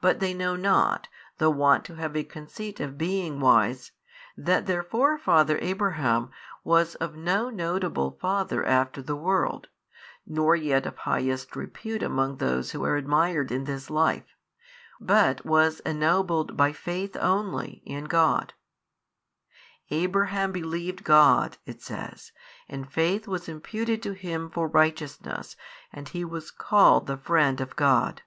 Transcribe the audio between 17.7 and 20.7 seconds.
in God: Abraham